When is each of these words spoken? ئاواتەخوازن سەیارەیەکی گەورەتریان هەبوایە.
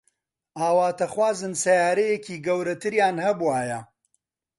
ئاواتەخوازن 0.59 1.53
سەیارەیەکی 1.63 2.41
گەورەتریان 2.45 3.15
هەبوایە. 3.25 3.79